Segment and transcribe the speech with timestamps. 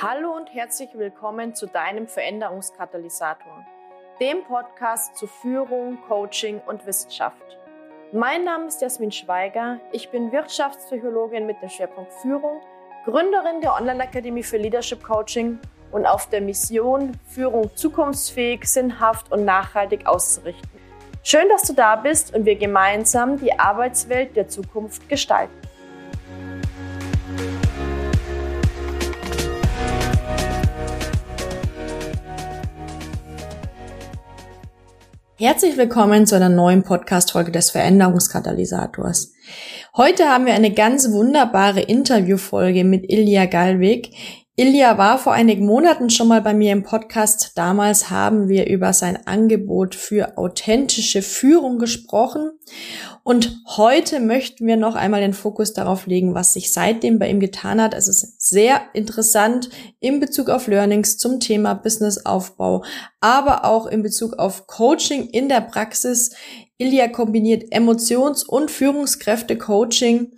[0.00, 3.66] Hallo und herzlich willkommen zu deinem Veränderungskatalysator,
[4.20, 7.58] dem Podcast zu Führung, Coaching und Wissenschaft.
[8.12, 12.60] Mein Name ist Jasmin Schweiger, ich bin Wirtschaftspsychologin mit dem Schwerpunkt Führung,
[13.06, 15.58] Gründerin der Online-Akademie für Leadership Coaching
[15.90, 20.70] und auf der Mission, Führung zukunftsfähig, sinnhaft und nachhaltig auszurichten.
[21.24, 25.67] Schön, dass du da bist und wir gemeinsam die Arbeitswelt der Zukunft gestalten.
[35.40, 39.32] Herzlich willkommen zu einer neuen Podcast-Folge des Veränderungskatalysators.
[39.96, 44.16] Heute haben wir eine ganz wunderbare Interviewfolge mit Ilja Galwig.
[44.56, 47.52] Ilja war vor einigen Monaten schon mal bei mir im Podcast.
[47.54, 52.50] Damals haben wir über sein Angebot für authentische Führung gesprochen.
[53.24, 57.40] Und heute möchten wir noch einmal den Fokus darauf legen, was sich seitdem bei ihm
[57.40, 57.94] getan hat.
[57.94, 59.68] Es ist sehr interessant
[60.00, 62.84] in Bezug auf Learnings zum Thema Businessaufbau,
[63.20, 66.30] aber auch in Bezug auf Coaching in der Praxis.
[66.80, 70.30] Ilya kombiniert Emotions- und Führungskräfte-Coaching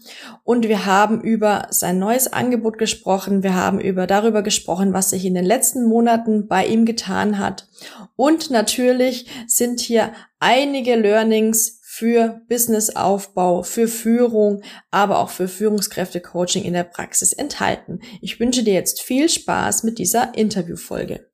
[0.43, 3.43] und wir haben über sein neues Angebot gesprochen.
[3.43, 7.69] Wir haben über darüber gesprochen, was sich in den letzten Monaten bei ihm getan hat.
[8.17, 16.73] Und natürlich sind hier einige Learnings für Businessaufbau, für Führung, aber auch für Führungskräfte-Coaching in
[16.73, 18.01] der Praxis enthalten.
[18.23, 21.29] Ich wünsche dir jetzt viel Spaß mit dieser Interviewfolge.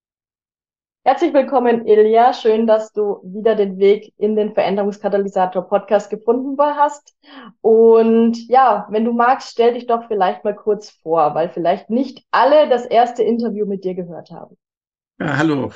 [1.04, 2.32] Herzlich willkommen, Ilja.
[2.32, 7.14] Schön, dass du wieder den Weg in den Veränderungskatalysator Podcast gefunden hast.
[7.60, 12.24] Und ja, wenn du magst, stell dich doch vielleicht mal kurz vor, weil vielleicht nicht
[12.32, 14.56] alle das erste Interview mit dir gehört haben.
[15.20, 15.70] Ja, hallo,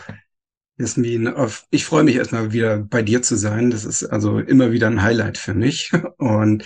[0.81, 1.31] Jasmin.
[1.71, 3.71] Ich freue mich erstmal wieder bei dir zu sein.
[3.71, 5.93] Das ist also immer wieder ein Highlight für mich.
[6.17, 6.65] Und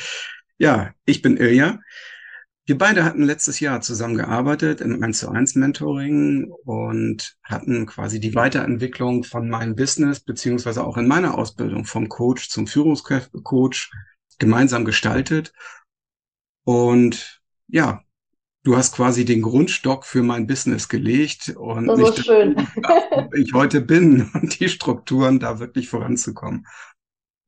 [0.56, 1.80] ja, ich bin Ilja.
[2.66, 8.34] Wir beide hatten letztes Jahr zusammengearbeitet im 1 zu 1 Mentoring und hatten quasi die
[8.34, 13.90] Weiterentwicklung von meinem Business beziehungsweise auch in meiner Ausbildung vom Coach zum Führungscoach
[14.38, 15.52] gemeinsam gestaltet.
[16.62, 18.02] Und ja,
[18.64, 22.56] du hast quasi den Grundstock für mein Business gelegt und das ist schön.
[22.56, 26.66] wo ich heute bin und die Strukturen da wirklich voranzukommen.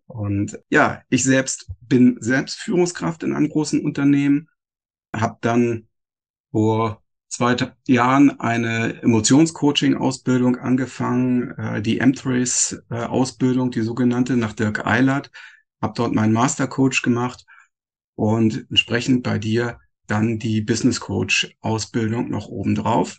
[0.06, 4.49] Und ja, ich selbst bin selbst Führungskraft in einem großen Unternehmen
[5.15, 5.88] habe dann
[6.53, 7.56] vor zwei
[7.88, 15.31] Jahren eine Emotionscoaching-Ausbildung angefangen, äh, die M-Trace-Ausbildung, die sogenannte, nach Dirk Eilert,
[15.83, 17.44] habe dort meinen Master-Coach gemacht
[18.15, 23.19] und entsprechend bei dir dann die Business Coach-Ausbildung noch obendrauf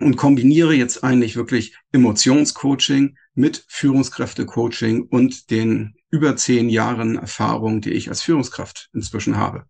[0.00, 7.92] und kombiniere jetzt eigentlich wirklich Emotionscoaching mit Führungskräfte-Coaching und den über zehn Jahren Erfahrung, die
[7.92, 9.64] ich als Führungskraft inzwischen habe.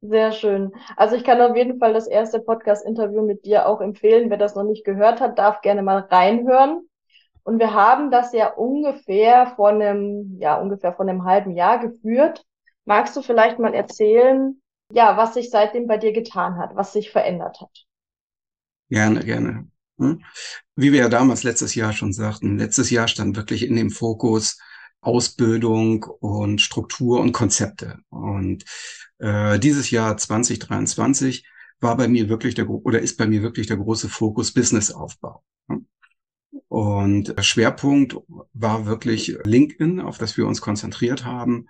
[0.00, 0.72] Sehr schön.
[0.96, 4.30] Also ich kann auf jeden Fall das erste Podcast-Interview mit dir auch empfehlen.
[4.30, 6.88] Wer das noch nicht gehört hat, darf gerne mal reinhören.
[7.42, 12.44] Und wir haben das ja ungefähr vor einem, ja, ungefähr vor einem halben Jahr geführt.
[12.84, 14.60] Magst du vielleicht mal erzählen,
[14.92, 17.86] ja, was sich seitdem bei dir getan hat, was sich verändert hat?
[18.88, 19.68] Gerne, gerne.
[19.98, 20.22] Hm?
[20.76, 24.58] Wie wir ja damals letztes Jahr schon sagten, letztes Jahr stand wirklich in dem Fokus
[25.00, 27.98] Ausbildung und Struktur und Konzepte.
[28.08, 28.64] Und
[29.18, 31.46] äh, dieses Jahr 2023
[31.80, 35.44] war bei mir wirklich der oder ist bei mir wirklich der große Fokus Businessaufbau.
[36.68, 38.16] Und Schwerpunkt
[38.52, 41.68] war wirklich LinkedIn, auf das wir uns konzentriert haben,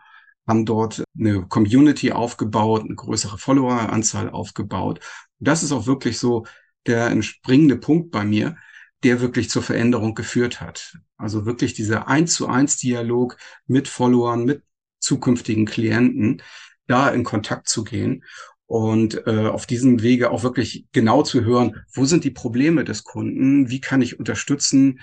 [0.48, 5.00] haben dort eine Community aufgebaut, eine größere Followeranzahl aufgebaut.
[5.38, 6.46] Und das ist auch wirklich so
[6.86, 8.56] der entspringende Punkt bei mir,
[9.04, 10.98] der wirklich zur Veränderung geführt hat.
[11.16, 13.36] Also wirklich dieser eins zu eins Dialog
[13.66, 14.62] mit Followern, mit
[14.98, 16.42] zukünftigen Klienten,
[16.86, 18.24] da in Kontakt zu gehen
[18.66, 23.04] und äh, auf diesem Wege auch wirklich genau zu hören, wo sind die Probleme des
[23.04, 25.00] Kunden, wie kann ich unterstützen,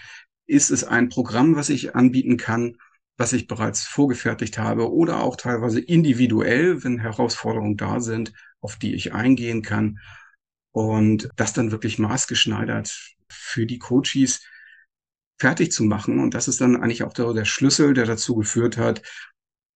[0.47, 2.77] ist es ein Programm, was ich anbieten kann,
[3.17, 8.93] was ich bereits vorgefertigt habe oder auch teilweise individuell, wenn Herausforderungen da sind, auf die
[8.93, 9.99] ich eingehen kann
[10.71, 14.45] und das dann wirklich maßgeschneidert für die Coaches
[15.39, 16.19] fertig zu machen.
[16.19, 19.01] Und das ist dann eigentlich auch der, der Schlüssel, der dazu geführt hat,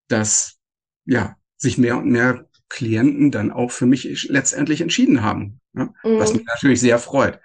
[0.09, 0.57] dass
[1.05, 5.93] ja sich mehr und mehr Klienten dann auch für mich letztendlich entschieden haben, ne?
[6.03, 6.19] mhm.
[6.19, 7.39] was mich natürlich sehr freut.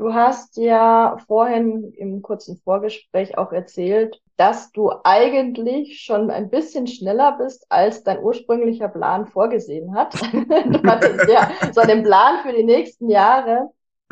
[0.00, 6.86] Du hast ja vorhin im kurzen Vorgespräch auch erzählt, dass du eigentlich schon ein bisschen
[6.86, 10.14] schneller bist, als dein ursprünglicher Plan vorgesehen hat.
[10.22, 13.68] du hattest ja so einen Plan für die nächsten Jahre.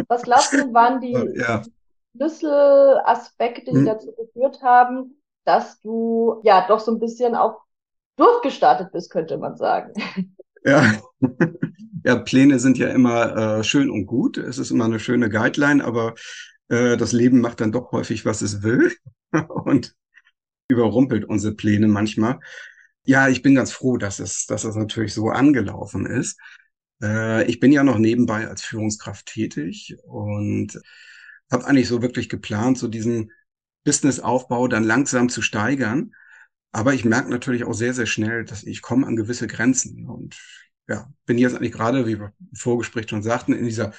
[0.09, 1.63] Was glaubst du, waren die ja.
[2.15, 3.87] Schlüsselaspekte, die hm.
[3.87, 7.63] dazu geführt haben, dass du ja doch so ein bisschen auch
[8.17, 9.95] durchgestartet bist, könnte man sagen?
[10.67, 10.83] Ja,
[12.09, 14.39] Ja, Pläne sind ja immer äh, schön und gut.
[14.39, 16.15] Es ist immer eine schöne Guideline, aber
[16.69, 18.97] äh, das Leben macht dann doch häufig, was es will
[19.51, 19.95] und
[20.69, 22.41] überrumpelt unsere Pläne manchmal.
[23.05, 26.41] Ja, ich bin ganz froh, dass es, dass es natürlich so angelaufen ist.
[27.03, 30.81] Äh, ich bin ja noch nebenbei als Führungskraft tätig und
[31.53, 33.33] habe eigentlich so wirklich geplant, so diesen
[33.85, 36.13] Businessaufbau dann langsam zu steigern.
[36.73, 40.39] Aber ich merke natürlich auch sehr, sehr schnell, dass ich komme an gewisse Grenzen und
[40.89, 43.93] ja, bin jetzt eigentlich gerade, wie wir im Vorgespräch schon sagten, in dieser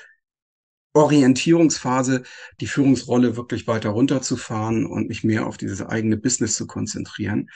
[0.93, 2.23] Orientierungsphase,
[2.59, 7.49] die Führungsrolle wirklich weiter runterzufahren und mich mehr auf dieses eigene Business zu konzentrieren.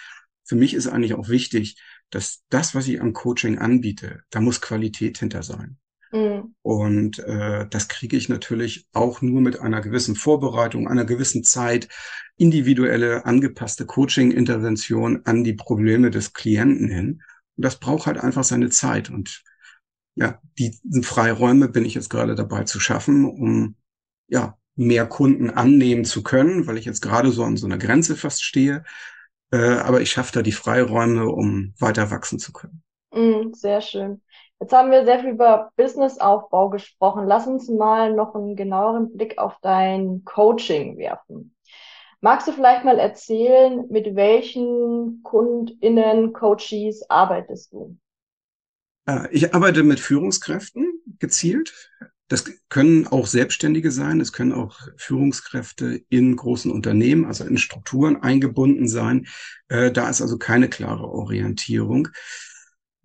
[0.44, 1.81] Für mich ist eigentlich auch wichtig,
[2.12, 5.77] dass das, was ich am Coaching anbiete, da muss Qualität hinter sein.
[6.12, 6.53] Mhm.
[6.62, 11.89] Und äh, das kriege ich natürlich auch nur mit einer gewissen Vorbereitung, einer gewissen Zeit,
[12.38, 17.24] individuelle, angepasste Coaching-Intervention an die Probleme des Klienten hin.
[17.57, 19.09] Und das braucht halt einfach seine Zeit.
[19.09, 19.44] Und
[20.15, 23.75] ja, diese Freiräume bin ich jetzt gerade dabei zu schaffen, um
[24.27, 28.15] ja mehr Kunden annehmen zu können, weil ich jetzt gerade so an so einer Grenze
[28.15, 28.83] fast stehe.
[29.51, 32.83] Äh, aber ich schaffe da die Freiräume, um weiter wachsen zu können.
[33.11, 34.21] Mm, sehr schön.
[34.59, 37.27] Jetzt haben wir sehr viel über Businessaufbau gesprochen.
[37.27, 41.52] Lass uns mal noch einen genaueren Blick auf dein Coaching werfen.
[42.24, 47.98] Magst du vielleicht mal erzählen, mit welchen KundInnen, Coaches arbeitest du?
[49.06, 51.92] Äh, ich arbeite mit Führungskräften gezielt.
[52.30, 58.16] Das können auch Selbstständige sein, es können auch Führungskräfte in großen Unternehmen, also in Strukturen
[58.24, 59.28] eingebunden sein.
[59.68, 62.08] Äh, da ist also keine klare Orientierung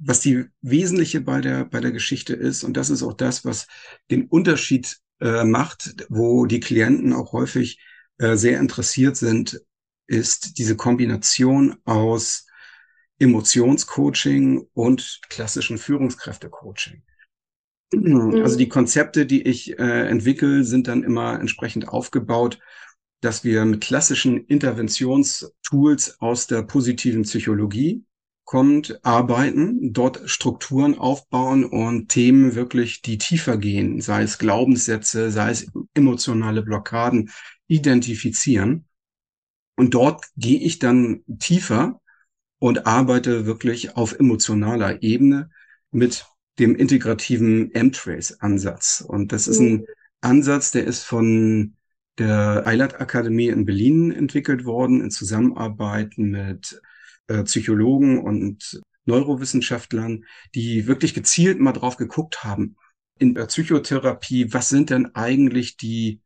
[0.00, 3.66] was die wesentliche bei der, bei der Geschichte ist, und das ist auch das, was
[4.12, 7.80] den Unterschied äh, macht, wo die Klienten auch häufig
[8.18, 9.60] äh, sehr interessiert sind,
[10.06, 12.46] ist diese Kombination aus
[13.18, 17.02] Emotionscoaching und klassischen Führungskräftecoaching.
[17.92, 18.42] Mhm.
[18.42, 22.58] Also die Konzepte, die ich äh, entwickle, sind dann immer entsprechend aufgebaut,
[23.20, 28.04] dass wir mit klassischen Interventionstools aus der positiven Psychologie
[28.44, 35.50] kommt, arbeiten, dort Strukturen aufbauen und Themen wirklich, die tiefer gehen, sei es Glaubenssätze, sei
[35.50, 37.30] es emotionale Blockaden,
[37.68, 38.86] identifizieren.
[39.76, 42.00] Und dort gehe ich dann tiefer
[42.58, 45.50] und arbeite wirklich auf emotionaler Ebene
[45.92, 46.26] mit
[46.58, 49.04] dem integrativen M-Trace-Ansatz.
[49.06, 49.86] Und das ist ein
[50.20, 51.76] Ansatz, der ist von
[52.18, 56.82] der Eilert Akademie in Berlin entwickelt worden in Zusammenarbeit mit
[57.28, 60.24] äh, Psychologen und Neurowissenschaftlern,
[60.54, 62.76] die wirklich gezielt mal drauf geguckt haben,
[63.18, 66.20] in der Psychotherapie, was sind denn eigentlich die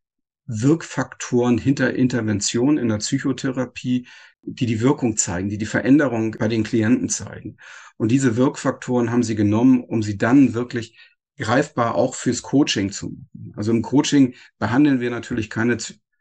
[0.47, 4.09] Wirkfaktoren hinter Intervention in der Psychotherapie,
[4.43, 7.57] die die Wirkung zeigen, die die Veränderung bei den Klienten zeigen.
[7.97, 10.99] Und diese Wirkfaktoren haben sie genommen, um sie dann wirklich
[11.39, 13.55] greifbar auch fürs Coaching zu machen.
[13.57, 15.77] Also im Coaching behandeln wir natürlich keine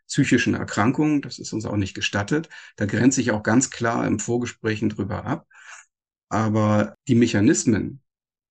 [0.08, 1.22] psychischen Erkrankungen.
[1.22, 2.50] Das ist uns auch nicht gestattet.
[2.76, 5.48] Da grenze ich auch ganz klar im Vorgesprächen drüber ab.
[6.30, 8.02] Aber die Mechanismen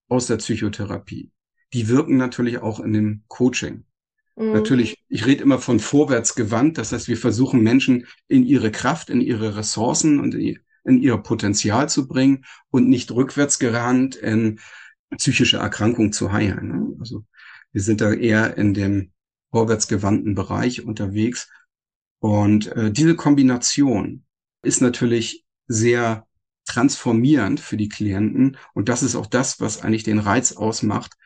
[0.09, 1.31] aus der Psychotherapie,
[1.73, 3.85] die wirken natürlich auch in dem Coaching.
[4.41, 4.53] Mhm.
[4.53, 6.79] Natürlich, ich rede immer von vorwärts gewandt.
[6.79, 11.91] Das heißt, wir versuchen Menschen in ihre Kraft, in ihre Ressourcen und in ihr Potenzial
[11.91, 14.59] zu bringen und nicht rückwärts gerannt in
[15.19, 16.69] psychische Erkrankungen zu heilen.
[16.69, 16.97] Ne?
[16.99, 17.25] Also
[17.73, 19.13] wir sind da eher in dem
[19.51, 21.51] vorwärtsgewandten Bereich unterwegs.
[22.21, 24.25] Und äh, diese Kombination
[24.63, 26.27] ist natürlich sehr
[26.67, 28.57] transformierend für die Klienten.
[28.73, 31.17] Und das ist auch das, was eigentlich den Reiz ausmacht,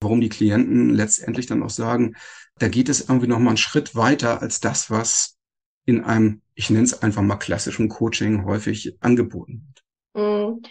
[0.00, 2.16] warum die Klienten letztendlich dann auch sagen,
[2.58, 5.38] da geht es irgendwie noch mal einen Schritt weiter als das, was
[5.84, 9.66] in einem, ich nenne es einfach mal klassischen Coaching häufig angeboten
[10.14, 10.26] wird.
[10.26, 10.62] Mhm.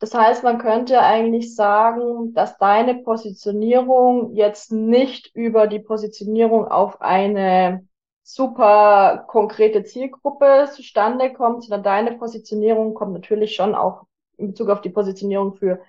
[0.00, 7.00] Das heißt, man könnte eigentlich sagen, dass deine Positionierung jetzt nicht über die Positionierung auf
[7.00, 7.88] eine
[8.22, 14.04] super konkrete Zielgruppe zustande kommt, sondern deine Positionierung kommt natürlich schon auch
[14.36, 15.80] in Bezug auf die Positionierung für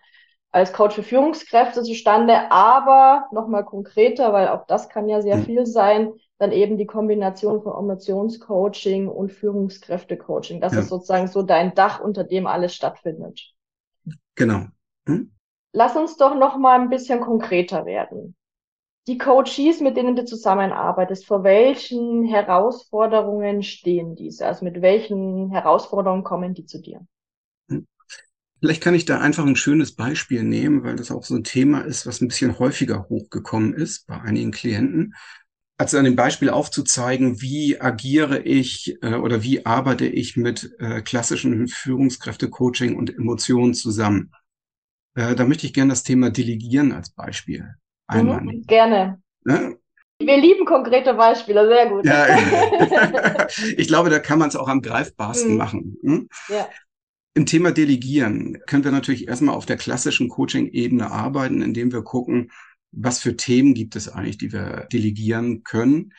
[0.51, 5.43] als Coach für Führungskräfte zustande, aber nochmal konkreter, weil auch das kann ja sehr mhm.
[5.43, 10.61] viel sein, dann eben die Kombination von Emotionscoaching und Führungskräftecoaching.
[10.61, 10.79] Das ja.
[10.79, 13.53] ist sozusagen so dein Dach, unter dem alles stattfindet.
[14.35, 14.65] Genau.
[15.05, 15.31] Hm?
[15.73, 18.35] Lass uns doch noch mal ein bisschen konkreter werden.
[19.07, 24.45] Die Coaches, mit denen du zusammenarbeitest, vor welchen Herausforderungen stehen diese?
[24.45, 27.01] Also mit welchen Herausforderungen kommen die zu dir?
[28.59, 31.81] Vielleicht kann ich da einfach ein schönes Beispiel nehmen, weil das auch so ein Thema
[31.81, 35.13] ist, was ein bisschen häufiger hochgekommen ist bei einigen Klienten
[35.79, 41.01] also an dem Beispiel aufzuzeigen, wie agiere ich äh, oder wie arbeite ich mit äh,
[41.01, 44.33] klassischen Führungskräfte-Coaching und Emotionen zusammen.
[45.15, 47.75] Äh, da möchte ich gerne das Thema Delegieren als Beispiel
[48.07, 49.21] einmal mhm, Gerne.
[49.45, 49.77] Ne?
[50.21, 52.05] Wir lieben konkrete Beispiele, sehr gut.
[52.05, 52.27] Ja,
[53.77, 55.57] ich glaube, da kann man es auch am greifbarsten mhm.
[55.57, 55.97] machen.
[56.03, 56.29] Hm?
[56.49, 56.67] Ja.
[57.39, 62.51] Im Thema Delegieren können wir natürlich erstmal auf der klassischen Coaching-Ebene arbeiten, indem wir gucken,
[62.91, 66.12] was für Themen gibt es eigentlich, die wir delegieren können.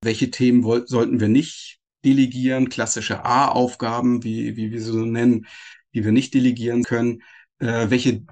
[0.00, 2.68] Welche Themen sollten wir nicht delegieren?
[2.68, 5.48] Klassische A-Aufgaben, wie, wie wir so nennen,
[5.92, 7.24] die wir nicht delegieren können.
[7.58, 8.24] Äh, welche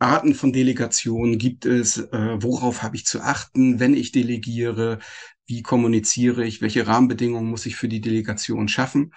[0.00, 1.98] Arten von Delegation gibt es?
[1.98, 4.98] Äh, worauf habe ich zu achten, wenn ich delegiere?
[5.46, 6.60] Wie kommuniziere ich?
[6.60, 9.14] Welche Rahmenbedingungen muss ich für die Delegation schaffen?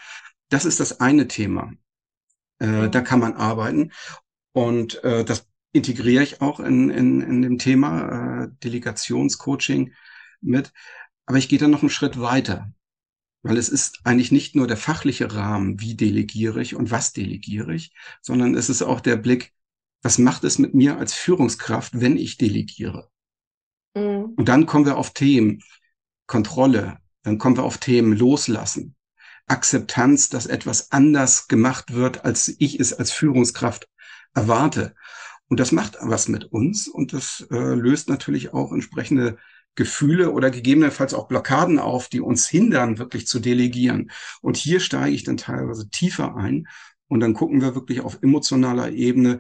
[0.49, 1.73] Das ist das eine Thema.
[2.59, 3.91] Äh, Da kann man arbeiten.
[4.53, 9.93] Und äh, das integriere ich auch in, in, in dem Thema äh, Delegationscoaching
[10.41, 10.73] mit.
[11.25, 12.71] Aber ich gehe dann noch einen Schritt weiter.
[13.43, 17.73] Weil es ist eigentlich nicht nur der fachliche Rahmen, wie delegiere ich und was delegiere
[17.73, 19.53] ich, sondern es ist auch der Blick,
[20.01, 23.09] was macht es mit mir als Führungskraft, wenn ich delegiere?
[23.95, 24.33] Mhm.
[24.35, 25.63] Und dann kommen wir auf Themen
[26.25, 28.96] Kontrolle, dann kommen wir auf Themen Loslassen,
[29.47, 33.87] Akzeptanz, dass etwas anders gemacht wird, als ich es als Führungskraft
[34.33, 34.93] erwarte.
[35.47, 39.37] Und das macht was mit uns und das äh, löst natürlich auch entsprechende
[39.75, 44.11] Gefühle oder gegebenenfalls auch Blockaden auf, die uns hindern, wirklich zu delegieren.
[44.41, 46.67] Und hier steige ich dann teilweise tiefer ein
[47.07, 49.39] und dann gucken wir wirklich auf emotionaler Ebene,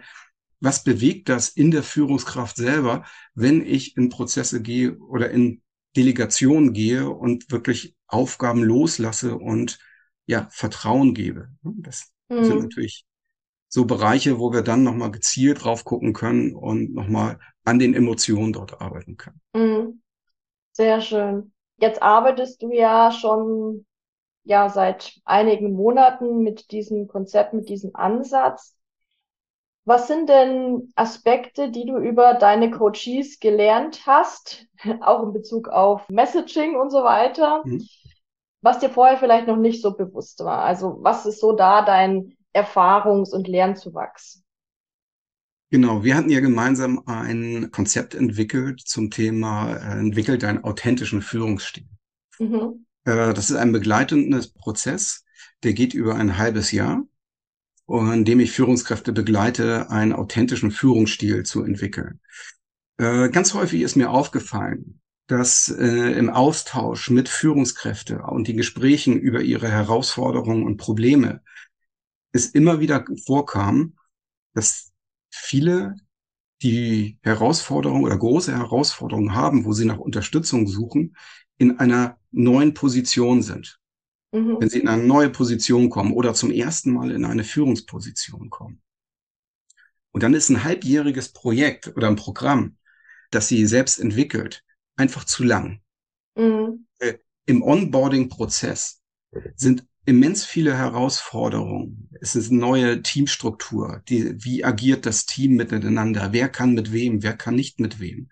[0.59, 5.61] was bewegt das in der Führungskraft selber, wenn ich in Prozesse gehe oder in
[5.95, 9.79] Delegation gehe und wirklich Aufgaben loslasse und
[10.27, 11.49] ja, Vertrauen gebe.
[11.63, 12.43] Das mhm.
[12.43, 13.05] sind natürlich
[13.69, 18.53] so Bereiche, wo wir dann nochmal gezielt drauf gucken können und nochmal an den Emotionen
[18.53, 19.41] dort arbeiten können.
[19.53, 20.01] Mhm.
[20.73, 21.53] Sehr schön.
[21.77, 23.85] Jetzt arbeitest du ja schon
[24.43, 28.75] ja seit einigen Monaten mit diesem Konzept, mit diesem Ansatz.
[29.83, 34.65] Was sind denn Aspekte, die du über deine Coaches gelernt hast,
[35.01, 37.87] auch in Bezug auf Messaging und so weiter, mhm.
[38.67, 40.63] Was dir vorher vielleicht noch nicht so bewusst war?
[40.63, 44.43] Also was ist so da dein Erfahrungs- und Lernzuwachs?
[45.69, 51.87] Genau, wir hatten ja gemeinsam ein Konzept entwickelt zum Thema äh, entwickelt einen authentischen Führungsstil.
[52.39, 52.85] Mhm.
[53.05, 55.25] Äh, das ist ein begleitendes Prozess,
[55.63, 57.03] der geht über ein halbes Jahr
[57.89, 62.19] indem ich Führungskräfte begleite, einen authentischen Führungsstil zu entwickeln.
[62.97, 69.19] Äh, ganz häufig ist mir aufgefallen, dass äh, im Austausch mit Führungskräfte und den Gesprächen
[69.19, 71.41] über ihre Herausforderungen und Probleme
[72.31, 73.97] es immer wieder vorkam,
[74.53, 74.93] dass
[75.29, 75.95] viele
[76.61, 81.15] die Herausforderungen oder große Herausforderungen haben, wo sie nach Unterstützung suchen,
[81.57, 83.79] in einer neuen Position sind.
[84.31, 84.57] Mhm.
[84.59, 88.81] Wenn sie in eine neue Position kommen oder zum ersten Mal in eine Führungsposition kommen.
[90.11, 92.77] Und dann ist ein halbjähriges Projekt oder ein Programm,
[93.29, 94.63] das sie selbst entwickelt,
[94.97, 95.81] einfach zu lang.
[96.35, 96.85] Mhm.
[96.99, 99.01] Äh, Im Onboarding-Prozess
[99.55, 102.09] sind immens viele Herausforderungen.
[102.21, 104.01] Es ist eine neue Teamstruktur.
[104.09, 106.29] Die, wie agiert das Team miteinander?
[106.31, 107.23] Wer kann mit wem?
[107.23, 108.29] Wer kann nicht mit wem?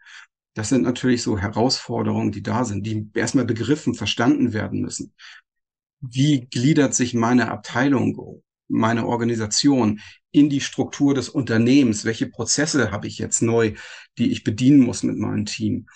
[0.53, 5.13] Das sind natürlich so Herausforderungen, die da sind, die erstmal begriffen, verstanden werden müssen
[6.01, 12.05] wie gliedert sich meine Abteilung, meine Organisation in die Struktur des Unternehmens?
[12.05, 13.73] Welche Prozesse habe ich jetzt neu,
[14.17, 15.87] die ich bedienen muss mit meinem Team?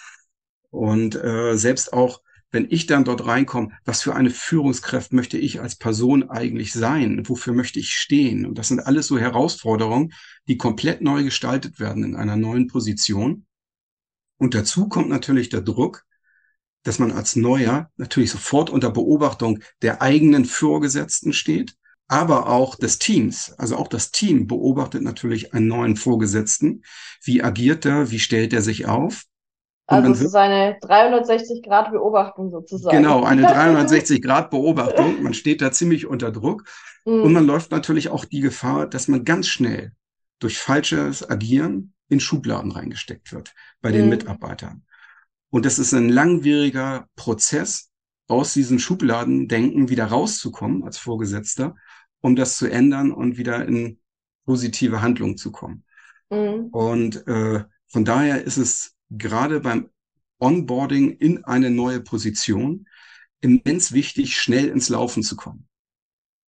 [0.69, 2.21] Und äh, selbst auch,
[2.51, 7.23] wenn ich dann dort reinkomme, was für eine Führungskraft möchte ich als Person eigentlich sein?
[7.27, 8.45] Wofür möchte ich stehen?
[8.45, 10.13] Und das sind alles so Herausforderungen,
[10.47, 13.45] die komplett neu gestaltet werden in einer neuen Position.
[14.38, 16.05] Und dazu kommt natürlich der Druck,
[16.83, 21.75] dass man als Neuer natürlich sofort unter Beobachtung der eigenen Vorgesetzten steht,
[22.07, 23.53] aber auch des Teams.
[23.57, 26.83] Also auch das Team beobachtet natürlich einen neuen Vorgesetzten.
[27.23, 28.09] Wie agiert er?
[28.09, 29.25] Wie stellt er sich auf?
[29.89, 32.96] Also es ist eine 360-Grad-Beobachtung sozusagen.
[32.96, 35.24] Genau, eine 360-Grad-Beobachtung.
[35.24, 36.63] Man steht da ziemlich unter Druck.
[37.05, 37.24] Mhm.
[37.24, 39.93] Und man läuft natürlich auch die Gefahr, dass man ganz schnell
[40.39, 44.10] durch falsches Agieren in Schubladen reingesteckt wird bei den mhm.
[44.10, 44.84] Mitarbeitern.
[45.50, 47.89] Und das ist ein langwieriger Prozess,
[48.27, 51.75] aus diesen Schubladendenken wieder rauszukommen als Vorgesetzter,
[52.22, 54.00] um das zu ändern und wieder in
[54.46, 55.84] positive Handlung zu kommen.
[56.29, 56.67] Mhm.
[56.67, 59.89] Und äh, von daher ist es gerade beim
[60.39, 62.88] Onboarding in eine neue Position
[63.42, 65.68] immens wichtig, schnell ins Laufen zu kommen.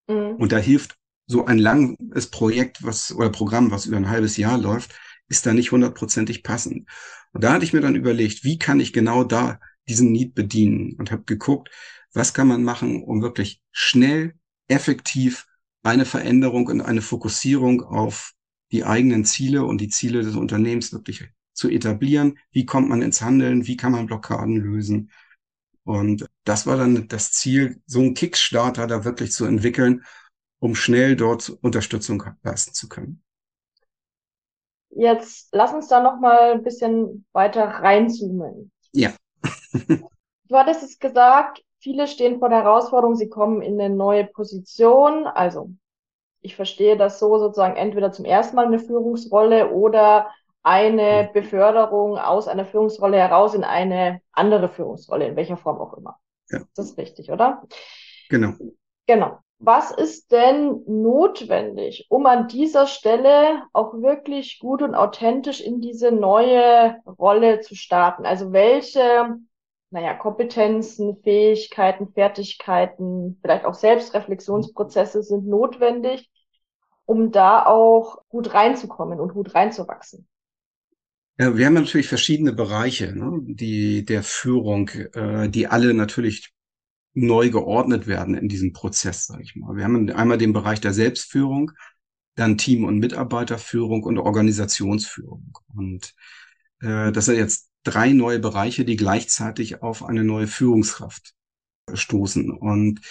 [0.08, 0.36] Mhm.
[0.36, 4.58] Und da hilft so ein langes Projekt, was oder Programm, was über ein halbes Jahr
[4.58, 4.94] läuft,
[5.28, 6.90] ist da nicht hundertprozentig passend.
[7.32, 10.96] Und da hatte ich mir dann überlegt, wie kann ich genau da diesen Need bedienen
[10.98, 11.70] und habe geguckt,
[12.14, 14.36] was kann man machen, um wirklich schnell,
[14.68, 15.48] effektiv
[15.84, 18.34] eine Veränderung und eine Fokussierung auf
[18.72, 22.38] die eigenen Ziele und die Ziele des Unternehmens wirklich zu etablieren.
[22.52, 23.68] Wie kommt man ins Handeln?
[23.68, 25.12] Wie kann man Blockaden lösen?
[25.84, 30.04] Und das war dann das Ziel, so einen Kickstarter da wirklich zu entwickeln,
[30.60, 33.24] um schnell dort Unterstützung leisten zu können.
[34.90, 38.72] Jetzt lass uns da noch mal ein bisschen weiter reinzoomen.
[38.92, 39.12] Ja.
[39.88, 45.26] du hattest es gesagt, viele stehen vor der Herausforderung, sie kommen in eine neue Position.
[45.26, 45.72] Also
[46.42, 50.30] ich verstehe das so sozusagen entweder zum ersten Mal eine Führungsrolle oder
[50.64, 56.18] eine Beförderung aus einer Führungsrolle heraus in eine andere Führungsrolle, in welcher Form auch immer.
[56.50, 56.62] Ja.
[56.76, 57.64] Das ist richtig, oder?
[58.30, 58.54] Genau.
[59.08, 59.40] Genau.
[59.64, 66.12] Was ist denn notwendig, um an dieser Stelle auch wirklich gut und authentisch in diese
[66.12, 68.26] neue Rolle zu starten?
[68.26, 69.38] Also welche,
[69.92, 76.32] naja, Kompetenzen, Fähigkeiten, Fertigkeiten, vielleicht auch Selbstreflexionsprozesse sind notwendig,
[77.06, 80.28] um da auch gut reinzukommen und gut reinzuwachsen?
[81.50, 86.54] Wir haben natürlich verschiedene Bereiche, ne, die der Führung, äh, die alle natürlich
[87.14, 89.76] neu geordnet werden in diesem Prozess, sage ich mal.
[89.76, 91.72] Wir haben einmal den Bereich der Selbstführung,
[92.36, 95.58] dann Team- und Mitarbeiterführung und Organisationsführung.
[95.74, 96.14] Und
[96.80, 101.34] äh, das sind jetzt drei neue Bereiche, die gleichzeitig auf eine neue Führungskraft
[101.92, 102.52] stoßen.
[102.52, 103.02] Und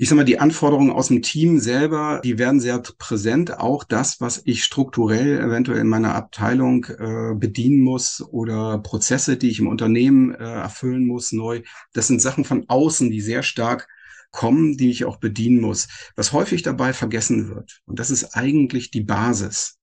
[0.00, 3.60] ich sag mal, die Anforderungen aus dem Team selber, die werden sehr präsent.
[3.60, 9.50] Auch das, was ich strukturell eventuell in meiner Abteilung äh, bedienen muss oder Prozesse, die
[9.50, 11.60] ich im Unternehmen äh, erfüllen muss, neu.
[11.92, 13.88] Das sind Sachen von außen, die sehr stark
[14.30, 15.88] kommen, die ich auch bedienen muss.
[16.16, 19.76] Was häufig dabei vergessen wird, und das ist eigentlich die Basis,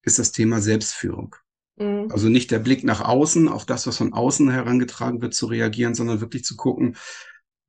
[0.00, 1.36] ist das Thema Selbstführung.
[1.76, 2.08] Mhm.
[2.10, 5.94] Also nicht der Blick nach außen, auf das, was von außen herangetragen wird, zu reagieren,
[5.94, 6.96] sondern wirklich zu gucken,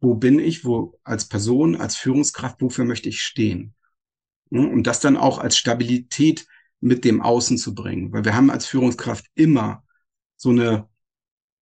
[0.01, 3.75] wo bin ich, wo als Person, als Führungskraft, wofür möchte ich stehen?
[4.49, 6.47] Und das dann auch als Stabilität
[6.81, 8.11] mit dem Außen zu bringen.
[8.11, 9.85] Weil wir haben als Führungskraft immer
[10.35, 10.89] so eine,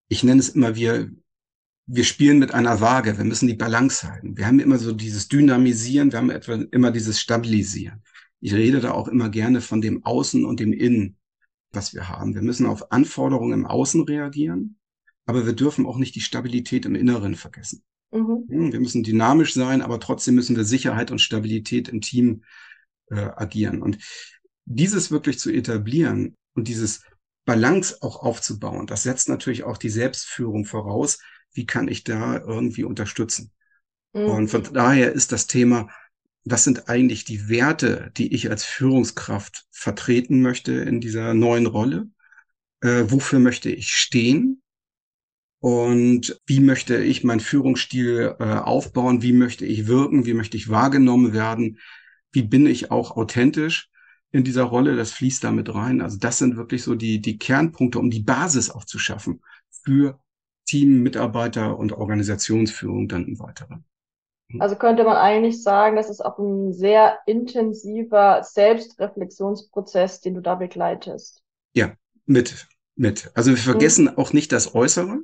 [0.07, 1.11] ich nenne es immer, wir,
[1.85, 4.37] wir spielen mit einer Waage, wir müssen die Balance halten.
[4.37, 8.01] Wir haben immer so dieses Dynamisieren, wir haben etwa immer dieses Stabilisieren.
[8.39, 11.17] Ich rede da auch immer gerne von dem Außen und dem Innen,
[11.71, 12.33] was wir haben.
[12.33, 14.79] Wir müssen auf Anforderungen im Außen reagieren,
[15.25, 17.83] aber wir dürfen auch nicht die Stabilität im Inneren vergessen.
[18.11, 18.45] Mhm.
[18.49, 22.43] Hm, wir müssen dynamisch sein, aber trotzdem müssen wir Sicherheit und Stabilität im Team
[23.11, 23.81] äh, agieren.
[23.81, 23.97] Und
[24.65, 27.03] dieses wirklich zu etablieren und dieses
[27.45, 31.19] Balance auch aufzubauen, das setzt natürlich auch die Selbstführung voraus.
[31.53, 33.51] Wie kann ich da irgendwie unterstützen?
[34.13, 34.25] Mhm.
[34.25, 35.89] Und von daher ist das Thema,
[36.45, 42.09] was sind eigentlich die Werte, die ich als Führungskraft vertreten möchte in dieser neuen Rolle?
[42.81, 44.61] Äh, wofür möchte ich stehen?
[45.59, 50.69] Und wie möchte ich meinen Führungsstil äh, aufbauen, wie möchte ich wirken, wie möchte ich
[50.69, 51.79] wahrgenommen werden,
[52.31, 53.89] wie bin ich auch authentisch
[54.31, 56.01] in dieser Rolle, das fließt damit rein.
[56.01, 59.41] Also das sind wirklich so die, die Kernpunkte, um die Basis auch zu schaffen
[59.83, 60.19] für
[60.65, 63.85] Team, Mitarbeiter und Organisationsführung dann im Weiteren.
[64.51, 64.61] Hm.
[64.61, 70.55] Also könnte man eigentlich sagen, das ist auch ein sehr intensiver Selbstreflexionsprozess, den du da
[70.55, 71.41] begleitest.
[71.73, 71.93] Ja,
[72.25, 73.31] mit, mit.
[73.33, 74.17] Also wir vergessen mhm.
[74.17, 75.19] auch nicht das Äußere,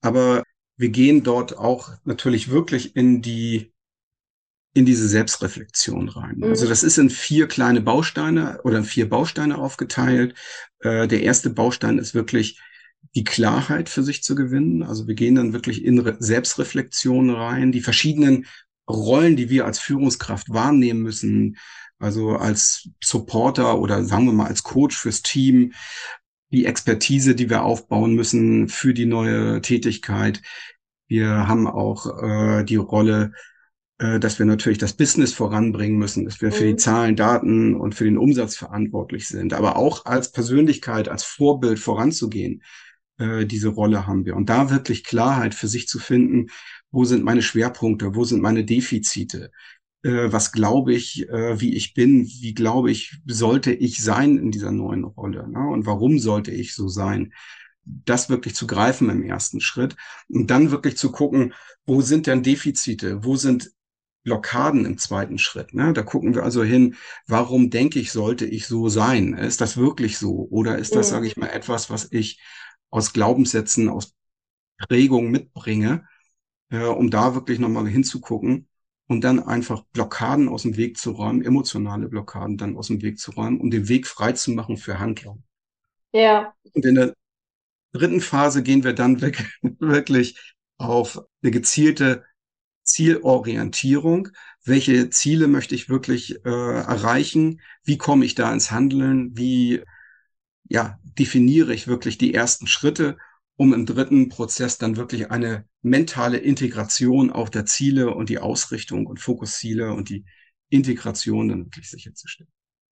[0.00, 0.42] aber
[0.76, 3.72] wir gehen dort auch natürlich wirklich in die
[4.74, 6.36] in diese Selbstreflexion rein.
[6.36, 6.44] Mhm.
[6.44, 10.34] Also das ist in vier kleine Bausteine oder in vier Bausteine aufgeteilt.
[10.80, 12.60] Äh, der erste Baustein ist wirklich
[13.14, 14.82] die Klarheit für sich zu gewinnen.
[14.82, 18.46] Also wir gehen dann wirklich in Re Selbstreflexion rein, die verschiedenen
[18.88, 21.56] Rollen, die wir als Führungskraft wahrnehmen müssen,
[21.98, 25.72] also als Supporter oder sagen wir mal als Coach fürs Team,
[26.50, 30.42] die Expertise, die wir aufbauen müssen für die neue Tätigkeit.
[31.06, 33.32] Wir haben auch äh, die Rolle,
[33.98, 36.52] äh, dass wir natürlich das Business voranbringen müssen, dass wir mhm.
[36.52, 36.78] für die mhm.
[36.78, 42.62] Zahlen, Daten und für den Umsatz verantwortlich sind, aber auch als Persönlichkeit, als Vorbild voranzugehen.
[43.18, 44.36] Äh, diese Rolle haben wir.
[44.36, 46.46] Und da wirklich Klarheit für sich zu finden,
[46.90, 49.50] wo sind meine Schwerpunkte, wo sind meine Defizite,
[50.02, 54.50] äh, was glaube ich, äh, wie ich bin, wie glaube ich, sollte ich sein in
[54.50, 55.68] dieser neuen Rolle ne?
[55.68, 57.32] und warum sollte ich so sein.
[57.84, 59.96] Das wirklich zu greifen im ersten Schritt
[60.28, 61.54] und dann wirklich zu gucken,
[61.86, 63.72] wo sind denn Defizite, wo sind
[64.24, 65.72] Blockaden im zweiten Schritt.
[65.72, 65.94] Ne?
[65.94, 69.32] Da gucken wir also hin, warum denke ich, sollte ich so sein?
[69.32, 70.46] Ist das wirklich so?
[70.50, 71.10] Oder ist das, mhm.
[71.12, 72.42] sage ich mal, etwas, was ich
[72.90, 74.14] aus Glaubenssätzen, aus
[74.76, 76.06] Prägung mitbringe,
[76.70, 78.68] äh, um da wirklich nochmal hinzugucken
[79.08, 83.18] und dann einfach Blockaden aus dem Weg zu räumen, emotionale Blockaden dann aus dem Weg
[83.18, 85.42] zu räumen, um den Weg frei zu machen für Handlung.
[86.12, 86.54] Ja.
[86.74, 87.14] Und in der
[87.92, 89.20] dritten Phase gehen wir dann
[89.80, 92.24] wirklich auf eine gezielte
[92.82, 94.28] Zielorientierung,
[94.64, 99.82] welche Ziele möchte ich wirklich äh, erreichen, wie komme ich da ins Handeln, wie
[100.64, 103.16] ja, definiere ich wirklich die ersten Schritte,
[103.58, 109.06] um im dritten Prozess dann wirklich eine mentale Integration auch der Ziele und die Ausrichtung
[109.06, 110.24] und Fokusziele und die
[110.68, 112.50] Integration dann wirklich sicherzustellen.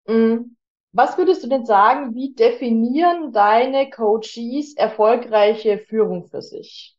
[0.09, 0.57] Mhm.
[0.93, 6.97] Was würdest du denn sagen, wie definieren deine Coaches erfolgreiche Führung für sich?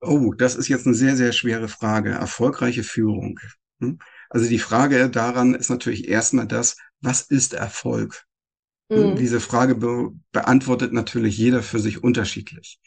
[0.00, 2.10] Oh, das ist jetzt eine sehr, sehr schwere Frage.
[2.10, 3.40] Erfolgreiche Führung.
[3.80, 3.98] Hm?
[4.30, 8.27] Also die Frage daran ist natürlich erstmal das, was ist Erfolg?
[8.90, 9.10] Hm?
[9.10, 9.16] Mhm.
[9.16, 12.80] Diese Frage be beantwortet natürlich jeder für sich unterschiedlich.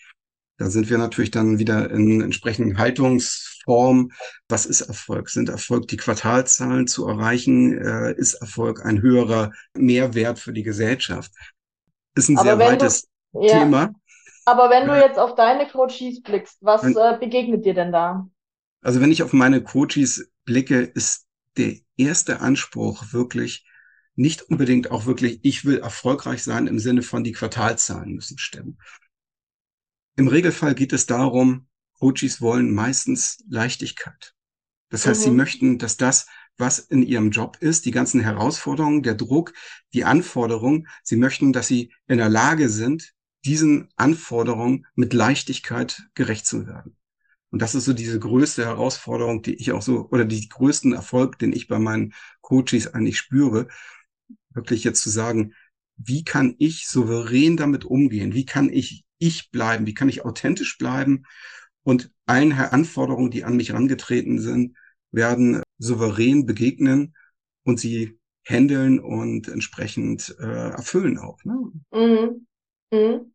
[0.57, 4.11] Da sind wir natürlich dann wieder in entsprechenden Haltungsformen.
[4.47, 5.29] Was ist Erfolg?
[5.29, 7.77] Sind Erfolg die Quartalzahlen zu erreichen?
[7.77, 11.31] Äh, ist Erfolg ein höherer Mehrwert für die Gesellschaft?
[12.15, 13.59] Ist ein Aber sehr weites du, ja.
[13.59, 13.93] Thema.
[14.45, 18.27] Aber wenn du jetzt auf deine Coaches blickst, was wenn, äh, begegnet dir denn da?
[18.83, 21.25] Also wenn ich auf meine Coaches blicke, ist
[21.57, 23.65] der erste Anspruch wirklich
[24.15, 28.77] nicht unbedingt auch wirklich, ich will erfolgreich sein im Sinne von die Quartalzahlen müssen stimmen.
[30.15, 31.67] Im Regelfall geht es darum,
[31.99, 34.33] Coaches wollen meistens Leichtigkeit.
[34.89, 35.23] Das heißt, mhm.
[35.23, 39.53] sie möchten, dass das, was in ihrem Job ist, die ganzen Herausforderungen, der Druck,
[39.93, 43.13] die Anforderungen, sie möchten, dass sie in der Lage sind,
[43.45, 46.97] diesen Anforderungen mit Leichtigkeit gerecht zu werden.
[47.49, 51.39] Und das ist so diese größte Herausforderung, die ich auch so, oder die größten Erfolg,
[51.39, 53.67] den ich bei meinen Coaches eigentlich spüre,
[54.53, 55.53] wirklich jetzt zu sagen,
[55.97, 58.33] wie kann ich souverän damit umgehen?
[58.33, 59.85] Wie kann ich ich bleiben?
[59.85, 61.23] Wie kann ich authentisch bleiben?
[61.83, 64.75] Und allen Anforderungen, die an mich herangetreten sind,
[65.11, 67.15] werden souverän begegnen
[67.63, 71.37] und sie handeln und entsprechend äh, erfüllen auch.
[71.43, 71.71] Ne?
[71.91, 72.47] Mhm.
[72.91, 73.33] Mhm.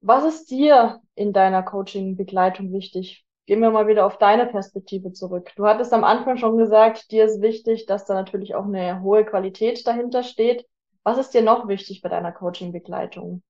[0.00, 3.26] Was ist dir in deiner Coaching-Begleitung wichtig?
[3.48, 5.52] Gehen wir mal wieder auf deine Perspektive zurück.
[5.56, 9.24] Du hattest am Anfang schon gesagt, dir ist wichtig, dass da natürlich auch eine hohe
[9.24, 10.66] Qualität dahinter steht.
[11.02, 13.42] Was ist dir noch wichtig bei deiner Coaching-Begleitung?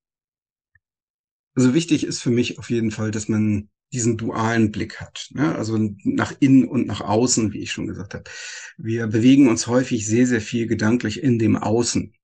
[1.56, 5.30] Also wichtig ist für mich auf jeden Fall, dass man diesen dualen Blick hat.
[5.32, 5.56] Ne?
[5.56, 8.30] Also nach innen und nach außen, wie ich schon gesagt habe.
[8.76, 12.14] Wir bewegen uns häufig sehr, sehr viel gedanklich in dem Außen.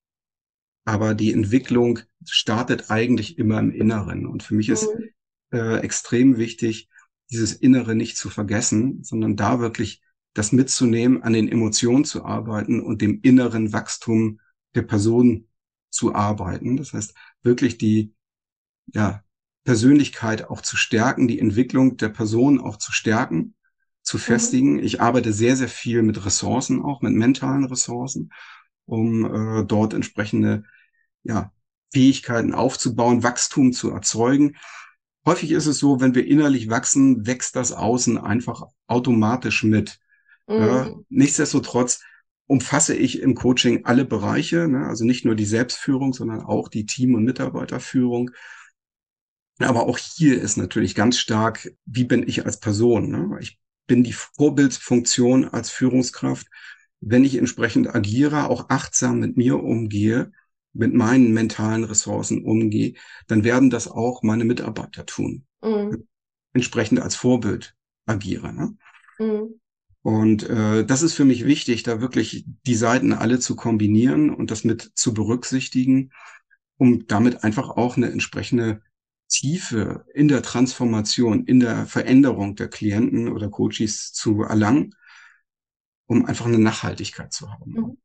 [0.84, 4.28] Aber die Entwicklung startet eigentlich immer im Inneren.
[4.28, 5.58] Und für mich ist mhm.
[5.58, 6.88] äh, extrem wichtig,
[7.30, 10.02] dieses Innere nicht zu vergessen, sondern da wirklich
[10.34, 14.40] das mitzunehmen, an den Emotionen zu arbeiten und dem inneren Wachstum
[14.74, 15.48] der Person
[15.90, 16.76] zu arbeiten.
[16.76, 18.14] Das heißt, wirklich die
[18.92, 19.22] ja,
[19.64, 23.54] Persönlichkeit auch zu stärken, die Entwicklung der Person auch zu stärken,
[24.02, 24.20] zu mhm.
[24.20, 24.72] festigen.
[24.74, 24.80] Mhm.
[24.80, 28.32] Ich arbeite sehr, sehr viel mit Ressourcen auch, mit mentalen Ressourcen,
[28.84, 30.64] um äh, dort entsprechende
[31.22, 31.52] ja,
[31.92, 34.56] Fähigkeiten aufzubauen, Wachstum zu erzeugen.
[35.26, 39.98] Häufig ist es so, wenn wir innerlich wachsen, wächst das Außen einfach automatisch mit.
[40.46, 40.54] Mhm.
[40.54, 42.00] Ja, nichtsdestotrotz
[42.46, 44.86] umfasse ich im Coaching alle Bereiche, ne?
[44.86, 48.30] also nicht nur die Selbstführung, sondern auch die Team- und Mitarbeiterführung
[49.58, 53.10] aber auch hier ist natürlich ganz stark, wie bin ich als Person?
[53.10, 53.38] Ne?
[53.40, 56.48] Ich bin die Vorbildsfunktion als Führungskraft.
[57.00, 60.32] Wenn ich entsprechend agiere, auch achtsam mit mir umgehe,
[60.74, 62.94] mit meinen mentalen Ressourcen umgehe,
[63.28, 65.46] dann werden das auch meine Mitarbeiter tun.
[65.62, 66.06] Mhm.
[66.52, 67.74] Entsprechend als Vorbild
[68.06, 68.52] agiere.
[68.52, 68.76] Ne?
[69.18, 69.60] Mhm.
[70.02, 74.50] Und äh, das ist für mich wichtig, da wirklich die Seiten alle zu kombinieren und
[74.50, 76.10] das mit zu berücksichtigen,
[76.76, 78.82] um damit einfach auch eine entsprechende
[79.28, 84.94] Tiefe in der Transformation, in der Veränderung der Klienten oder Coaches zu erlangen,
[86.06, 87.72] um einfach eine Nachhaltigkeit zu haben.
[87.72, 87.96] Mhm.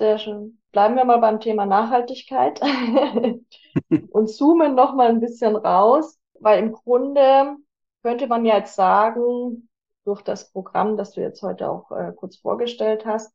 [0.00, 0.58] Sehr schön.
[0.72, 2.58] Bleiben wir mal beim Thema Nachhaltigkeit
[4.10, 7.56] und zoomen noch mal ein bisschen raus, weil im Grunde
[8.02, 9.68] könnte man ja jetzt sagen,
[10.06, 13.30] durch das Programm, das du jetzt heute auch äh, kurz vorgestellt hast,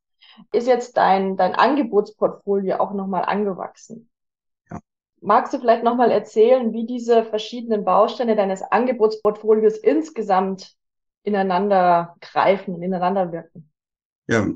[0.53, 4.09] ist jetzt dein, dein Angebotsportfolio auch nochmal angewachsen.
[5.21, 10.73] Magst du vielleicht nochmal erzählen, wie diese verschiedenen Bausteine deines Angebotsportfolios insgesamt
[11.21, 13.71] ineinander greifen, ineinander wirken?
[14.25, 14.47] Ja,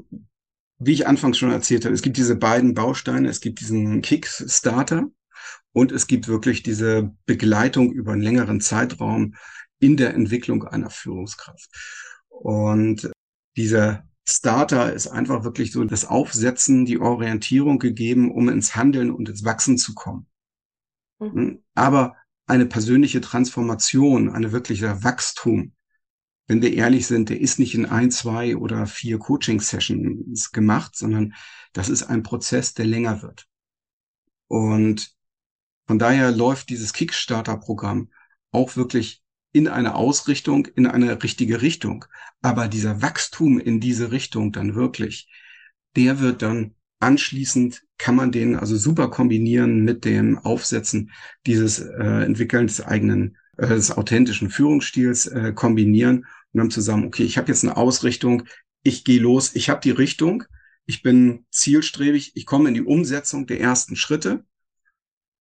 [0.80, 3.30] wie ich anfangs schon erzählt habe, es gibt diese beiden Bausteine.
[3.30, 5.08] Es gibt diesen Kickstarter
[5.74, 9.36] und es gibt wirklich diese Begleitung über einen längeren Zeitraum
[9.80, 11.70] in der Entwicklung einer Führungskraft.
[12.30, 13.12] Und
[13.58, 19.28] dieser Starter ist einfach wirklich so das Aufsetzen, die Orientierung gegeben, um ins Handeln und
[19.28, 20.28] ins Wachsen zu kommen.
[21.20, 21.34] Mhm.
[21.34, 21.64] Hm?
[21.76, 22.16] Aber
[22.46, 25.74] eine persönliche Transformation, eine wirkliche Wachstum,
[26.50, 31.36] wenn wir ehrlich sind, der ist nicht in ein, zwei oder vier Coaching-Sessions gemacht, sondern
[31.74, 33.48] das ist ein Prozess, der länger wird.
[34.48, 35.16] Und
[35.86, 38.10] von daher läuft dieses Kickstarter-Programm
[38.52, 42.06] auch wirklich in eine Ausrichtung, in eine richtige Richtung.
[42.42, 45.30] Aber dieser Wachstum in diese Richtung dann wirklich,
[45.96, 51.12] der wird dann anschließend kann man den also super kombinieren mit dem Aufsetzen
[51.46, 57.24] dieses äh, Entwickeln des eigenen, äh, des authentischen Führungsstils äh, kombinieren und dann zusammen, okay,
[57.24, 58.44] ich habe jetzt eine Ausrichtung,
[58.84, 60.44] ich gehe los, ich habe die Richtung,
[60.86, 64.44] ich bin zielstrebig, ich komme in die Umsetzung der ersten Schritte.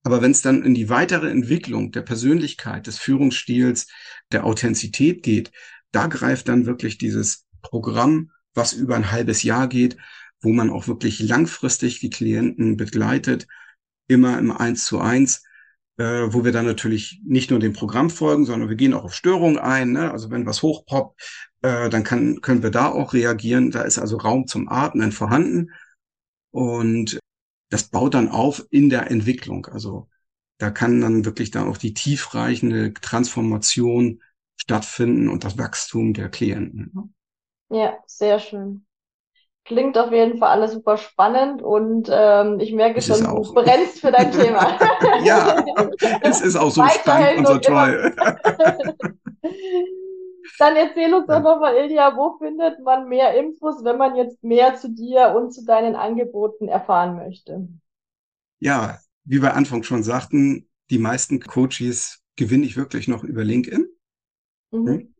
[0.02, 3.88] Aber wenn es dann in die weitere Entwicklung der Persönlichkeit, des Führungsstils,
[4.32, 5.50] der Authentizität geht,
[5.90, 9.96] da greift dann wirklich dieses Programm, was über ein halbes Jahr geht,
[10.40, 13.46] wo man auch wirklich langfristig die Klienten begleitet,
[14.06, 15.42] immer im Eins zu eins,
[15.98, 19.14] äh, wo wir dann natürlich nicht nur dem Programm folgen, sondern wir gehen auch auf
[19.14, 19.92] Störungen ein.
[19.92, 20.10] Ne?
[20.10, 21.20] Also wenn was hochpoppt,
[21.62, 23.70] äh, dann kann, können wir da auch reagieren.
[23.70, 25.72] Da ist also Raum zum Atmen vorhanden.
[26.50, 27.18] Und
[27.70, 29.66] das baut dann auf in der Entwicklung.
[29.66, 30.08] Also
[30.58, 34.22] da kann dann wirklich dann auch die tiefreichende Transformation
[34.56, 36.90] stattfinden und das Wachstum der Klienten.
[36.94, 37.08] Ne?
[37.70, 38.86] Ja, sehr schön.
[39.68, 44.10] Klingt auf jeden Fall alles super spannend und ähm, ich merke schon, du brennst für
[44.10, 44.78] dein Thema.
[45.24, 45.62] ja,
[46.22, 48.16] es ist auch so spannend und so toll.
[50.58, 54.74] Dann erzähl uns doch nochmal, Ilja, wo findet man mehr Infos, wenn man jetzt mehr
[54.76, 57.68] zu dir und zu deinen Angeboten erfahren möchte?
[58.60, 63.86] Ja, wie wir Anfang schon sagten, die meisten Coaches gewinne ich wirklich noch über LinkedIn.
[64.70, 64.88] Mhm.
[64.88, 65.14] Hm?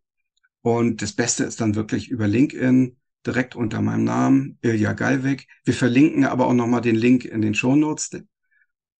[0.63, 5.47] Und das Beste ist dann wirklich über LinkedIn direkt unter meinem Namen, Ilja Galwig.
[5.65, 8.11] Wir verlinken aber auch nochmal den Link in den Show Notes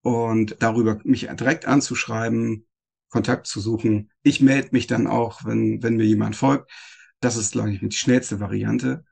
[0.03, 2.67] und darüber mich direkt anzuschreiben,
[3.11, 4.11] Kontakt zu suchen.
[4.23, 6.71] Ich melde mich dann auch, wenn, wenn mir jemand folgt.
[7.21, 9.05] Das ist, glaube ich, die schnellste Variante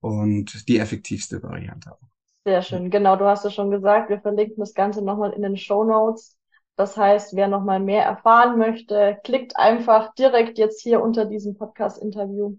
[0.00, 2.08] und die effektivste Variante auch.
[2.44, 2.90] Sehr schön.
[2.90, 4.10] Genau, du hast es schon gesagt.
[4.10, 6.36] Wir verlinken das Ganze nochmal in den Show Notes.
[6.76, 12.56] Das heißt, wer nochmal mehr erfahren möchte, klickt einfach direkt jetzt hier unter diesem Podcast-Interview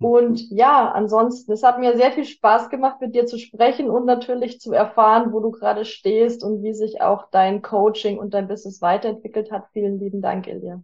[0.00, 4.06] und ja, ansonsten, es hat mir sehr viel Spaß gemacht, mit dir zu sprechen und
[4.06, 8.48] natürlich zu erfahren, wo du gerade stehst und wie sich auch dein Coaching und dein
[8.48, 9.68] Business weiterentwickelt hat.
[9.72, 10.82] Vielen lieben Dank, Ilja.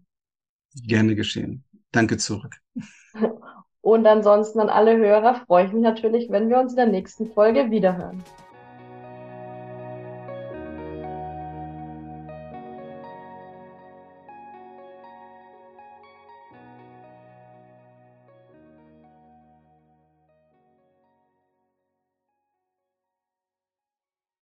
[0.86, 1.64] Gerne geschehen.
[1.92, 2.56] Danke zurück.
[3.80, 7.30] Und ansonsten an alle Hörer freue ich mich natürlich, wenn wir uns in der nächsten
[7.30, 8.20] Folge wiederhören.